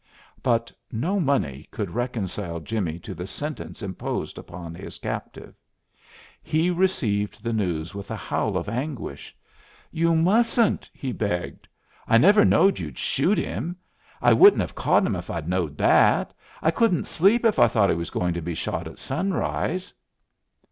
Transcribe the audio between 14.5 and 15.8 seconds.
have caught him if I'd knowed